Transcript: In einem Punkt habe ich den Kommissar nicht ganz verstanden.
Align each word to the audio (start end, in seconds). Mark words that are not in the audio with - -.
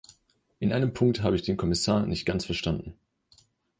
In 0.57 0.73
einem 0.73 0.93
Punkt 0.95 1.21
habe 1.21 1.35
ich 1.35 1.43
den 1.43 1.57
Kommissar 1.57 2.07
nicht 2.07 2.25
ganz 2.25 2.45
verstanden. 2.45 2.95